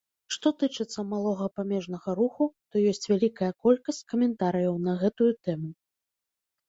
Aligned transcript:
Што 0.35 0.51
тычыцца 0.61 1.03
малога 1.09 1.47
памежнага 1.59 2.15
руху, 2.19 2.47
то 2.73 2.83
ёсць 2.93 3.07
вялікая 3.11 3.51
колькасць 3.67 4.03
каментарыяў 4.15 4.75
на 4.89 4.93
гэтую 5.03 5.31
тэму. 5.47 5.69